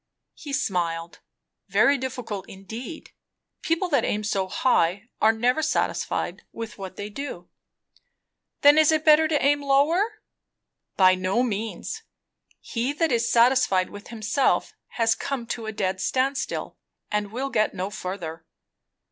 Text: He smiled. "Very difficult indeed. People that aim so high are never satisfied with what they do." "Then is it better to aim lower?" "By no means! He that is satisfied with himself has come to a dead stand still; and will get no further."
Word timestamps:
He 0.33 0.51
smiled. 0.51 1.19
"Very 1.69 1.95
difficult 1.95 2.49
indeed. 2.49 3.11
People 3.61 3.87
that 3.89 4.03
aim 4.03 4.23
so 4.23 4.47
high 4.47 5.09
are 5.21 5.31
never 5.31 5.61
satisfied 5.61 6.41
with 6.51 6.79
what 6.79 6.95
they 6.95 7.07
do." 7.07 7.49
"Then 8.61 8.79
is 8.79 8.91
it 8.91 9.05
better 9.05 9.27
to 9.27 9.45
aim 9.45 9.61
lower?" 9.61 10.23
"By 10.97 11.13
no 11.13 11.43
means! 11.43 12.01
He 12.61 12.93
that 12.93 13.11
is 13.11 13.31
satisfied 13.31 13.91
with 13.91 14.07
himself 14.07 14.73
has 14.97 15.13
come 15.13 15.45
to 15.53 15.67
a 15.67 15.71
dead 15.71 16.01
stand 16.01 16.35
still; 16.39 16.77
and 17.11 17.31
will 17.31 17.51
get 17.51 17.75
no 17.75 17.91
further." 17.91 18.43